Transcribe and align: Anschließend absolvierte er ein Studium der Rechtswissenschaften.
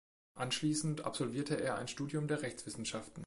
Anschließend 0.33 1.05
absolvierte 1.05 1.61
er 1.61 1.75
ein 1.77 1.87
Studium 1.87 2.27
der 2.27 2.41
Rechtswissenschaften. 2.41 3.19